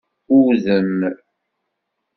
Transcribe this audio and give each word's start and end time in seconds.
Udem. 0.37 0.91